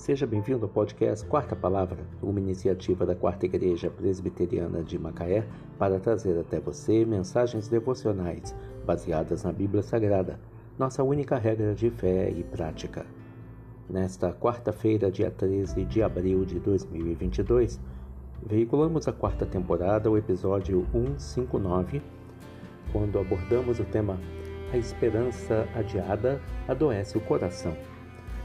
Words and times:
Seja 0.00 0.26
bem-vindo 0.26 0.64
ao 0.64 0.72
podcast 0.72 1.26
Quarta 1.26 1.54
Palavra, 1.54 1.98
uma 2.22 2.40
iniciativa 2.40 3.04
da 3.04 3.14
Quarta 3.14 3.44
Igreja 3.44 3.90
Presbiteriana 3.90 4.82
de 4.82 4.98
Macaé 4.98 5.46
para 5.78 6.00
trazer 6.00 6.40
até 6.40 6.58
você 6.58 7.04
mensagens 7.04 7.68
devocionais 7.68 8.56
baseadas 8.86 9.44
na 9.44 9.52
Bíblia 9.52 9.82
Sagrada, 9.82 10.40
nossa 10.78 11.04
única 11.04 11.36
regra 11.36 11.74
de 11.74 11.90
fé 11.90 12.30
e 12.30 12.42
prática. 12.42 13.04
Nesta 13.90 14.32
quarta-feira, 14.32 15.10
dia 15.10 15.30
13 15.30 15.84
de 15.84 16.02
abril 16.02 16.46
de 16.46 16.58
2022, 16.58 17.78
veiculamos 18.42 19.06
a 19.06 19.12
quarta 19.12 19.44
temporada, 19.44 20.10
o 20.10 20.16
episódio 20.16 20.86
159, 20.92 22.00
quando 22.90 23.18
abordamos 23.18 23.78
o 23.78 23.84
tema 23.84 24.18
A 24.72 24.78
esperança 24.78 25.68
adiada 25.74 26.40
adoece 26.66 27.18
o 27.18 27.20
coração. 27.20 27.76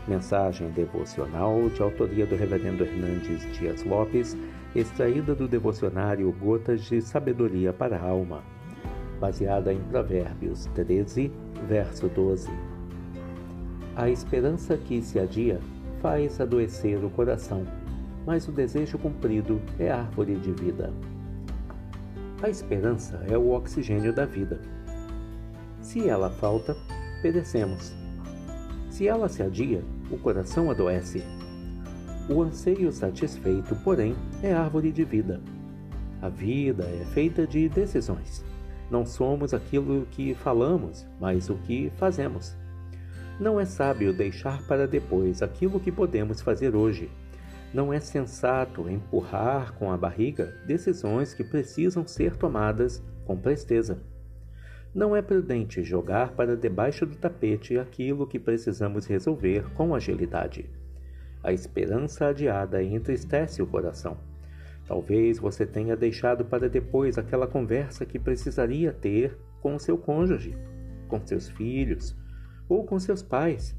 Mensagem 0.07 0.69
devocional 0.69 1.67
de 1.69 1.81
autoria 1.81 2.27
do 2.27 2.35
Reverendo 2.35 2.83
Hernandes 2.83 3.41
Dias 3.57 3.83
Lopes, 3.83 4.37
extraída 4.75 5.33
do 5.33 5.47
devocionário 5.47 6.31
Gotas 6.33 6.83
de 6.83 7.01
Sabedoria 7.01 7.73
para 7.73 7.97
a 7.97 8.07
Alma, 8.07 8.43
baseada 9.19 9.73
em 9.73 9.79
Provérbios 9.79 10.65
13, 10.75 11.31
verso 11.67 12.07
12. 12.07 12.51
A 13.95 14.07
esperança 14.07 14.77
que 14.77 15.01
se 15.01 15.17
adia 15.19 15.59
faz 16.01 16.39
adoecer 16.39 17.03
o 17.03 17.09
coração, 17.09 17.65
mas 18.27 18.47
o 18.47 18.51
desejo 18.51 18.99
cumprido 18.99 19.59
é 19.79 19.89
árvore 19.89 20.35
de 20.35 20.51
vida. 20.51 20.93
A 22.43 22.49
esperança 22.49 23.25
é 23.27 23.35
o 23.35 23.49
oxigênio 23.49 24.13
da 24.13 24.25
vida. 24.25 24.59
Se 25.81 26.07
ela 26.07 26.29
falta, 26.29 26.75
perecemos. 27.23 28.04
Se 28.95 29.09
ela 29.09 29.27
se 29.27 29.43
adia, 29.43 29.83
o 30.09 30.17
coração 30.17 30.71
adoece. 30.71 31.21
O 32.29 32.41
anseio 32.41 32.93
satisfeito, 32.93 33.75
porém, 33.83 34.15
é 34.41 34.53
árvore 34.53 34.89
de 34.89 35.03
vida. 35.03 35.41
A 36.21 36.29
vida 36.29 36.85
é 36.85 37.03
feita 37.13 37.45
de 37.45 37.67
decisões. 37.67 38.41
Não 38.89 39.05
somos 39.05 39.53
aquilo 39.53 40.07
que 40.11 40.33
falamos, 40.33 41.05
mas 41.19 41.49
o 41.49 41.55
que 41.55 41.91
fazemos. 41.97 42.55
Não 43.37 43.59
é 43.59 43.65
sábio 43.65 44.13
deixar 44.13 44.65
para 44.65 44.87
depois 44.87 45.41
aquilo 45.41 45.77
que 45.77 45.91
podemos 45.91 46.39
fazer 46.39 46.73
hoje. 46.73 47.11
Não 47.73 47.91
é 47.91 47.99
sensato 47.99 48.89
empurrar 48.89 49.73
com 49.73 49.91
a 49.91 49.97
barriga 49.97 50.57
decisões 50.65 51.33
que 51.33 51.43
precisam 51.43 52.07
ser 52.07 52.37
tomadas 52.37 53.03
com 53.25 53.35
presteza. 53.35 54.01
Não 54.95 55.13
é 55.13 55.21
prudente 55.21 55.83
jogar 55.83 56.31
para 56.35 56.55
debaixo 56.55 57.05
do 57.05 57.17
tapete 57.17 57.77
aquilo 57.77 58.25
que 58.25 58.39
precisamos 58.39 59.05
resolver 59.05 59.65
com 59.73 59.93
agilidade. 59.93 60.69
A 61.43 61.51
esperança 61.51 62.27
adiada 62.27 62.81
entristece 62.81 63.61
o 63.61 63.67
coração. 63.67 64.17
Talvez 64.87 65.37
você 65.37 65.65
tenha 65.65 65.97
deixado 65.97 66.45
para 66.45 66.69
depois 66.69 67.17
aquela 67.17 67.45
conversa 67.45 68.05
que 68.05 68.17
precisaria 68.17 68.93
ter 68.93 69.37
com 69.61 69.77
seu 69.77 69.97
cônjuge, 69.97 70.55
com 71.09 71.19
seus 71.25 71.49
filhos 71.49 72.15
ou 72.69 72.85
com 72.85 72.97
seus 72.97 73.21
pais. 73.21 73.75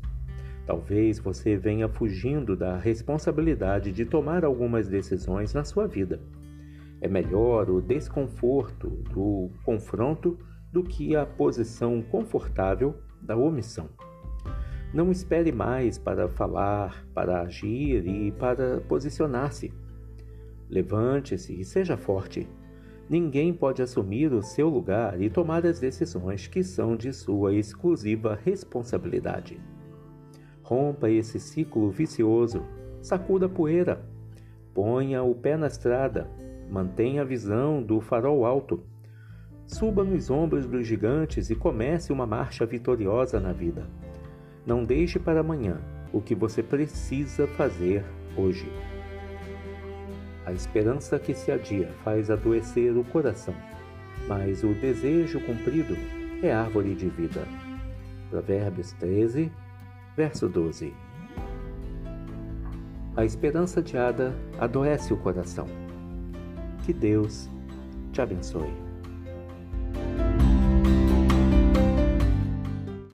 Talvez 0.67 1.19
você 1.19 1.57
venha 1.57 1.89
fugindo 1.89 2.55
da 2.55 2.77
responsabilidade 2.77 3.91
de 3.91 4.05
tomar 4.05 4.45
algumas 4.45 4.87
decisões 4.87 5.55
na 5.55 5.65
sua 5.65 5.87
vida. 5.87 6.21
É 7.01 7.09
melhor 7.09 7.71
o 7.71 7.81
desconforto 7.81 8.91
do 9.15 9.49
confronto 9.65 10.39
do 10.73 10.83
que 10.83 11.17
a 11.17 11.25
posição 11.25 12.03
confortável 12.03 12.97
da 13.21 13.37
omissão. 13.37 13.89
Não 14.93 15.11
espere 15.11 15.53
mais 15.53 15.99
para 15.99 16.29
falar, 16.29 17.07
para 17.13 17.43
agir 17.43 18.07
e 18.07 18.31
para 18.33 18.81
posicionar-se. 18.83 19.73
Levante-se 20.69 21.59
e 21.61 21.65
seja 21.65 21.97
forte. 21.97 22.49
Ninguém 23.09 23.53
pode 23.53 23.83
assumir 23.83 24.33
o 24.33 24.43
seu 24.43 24.69
lugar 24.69 25.21
e 25.21 25.31
tomar 25.31 25.65
as 25.65 25.79
decisões 25.79 26.47
que 26.49 26.63
são 26.65 26.97
de 26.97 27.13
sua 27.13 27.55
exclusiva 27.55 28.39
responsabilidade. 28.43 29.61
Rompa 30.63 31.09
esse 31.09 31.39
ciclo 31.39 31.91
vicioso, 31.91 32.65
sacuda 33.01 33.47
a 33.47 33.49
poeira, 33.49 34.05
ponha 34.75 35.23
o 35.23 35.35
pé 35.35 35.57
na 35.57 35.69
estrada, 35.69 36.29
mantenha 36.69 37.23
a 37.23 37.25
visão 37.25 37.81
do 37.81 38.01
farol 38.01 38.45
alto 38.45 38.83
Suba 39.67 40.05
nos 40.05 40.31
ombros 40.31 40.67
dos 40.67 40.87
gigantes 40.87 41.51
e 41.51 41.55
comece 41.55 42.13
uma 42.13 42.27
marcha 42.27 42.65
vitoriosa 42.65 43.41
na 43.41 43.53
vida. 43.53 43.87
Não 44.65 44.85
deixe 44.85 45.19
para 45.19 45.41
amanhã 45.41 45.79
o 46.13 46.21
que 46.21 46.35
você 46.35 46.63
precisa 46.63 47.47
fazer 47.49 48.05
hoje. 48.37 48.71
A 50.45 50.53
esperança 50.53 51.19
que 51.19 51.35
se 51.35 51.51
adia 51.51 51.89
faz 52.05 52.31
adoecer 52.31 52.97
o 52.97 53.05
coração, 53.05 53.55
mas 54.29 54.63
o 54.63 54.73
desejo 54.75 55.41
cumprido 55.41 55.97
é 56.43 56.53
árvore 56.53 56.95
de 56.95 57.09
vida. 57.09 57.43
Provérbios 58.31 58.93
13, 58.93 59.51
verso 60.17 60.49
12. 60.49 60.95
A 63.17 63.25
esperança 63.25 63.81
adiada 63.81 64.33
adoece 64.61 65.13
o 65.13 65.17
coração. 65.17 65.67
Que 66.85 66.93
Deus 66.93 67.49
te 68.13 68.21
abençoe. 68.21 68.86